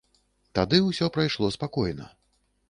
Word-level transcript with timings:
Тады 0.59 0.79
ўсё 0.85 1.09
прайшло 1.19 1.51
спакойна. 1.57 2.09